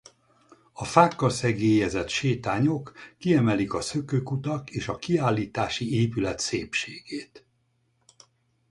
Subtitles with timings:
[0.71, 7.45] A fákkal szegélyezett sétányok kiemelik a szökőkutak és a Kiállítási Épület szépségét.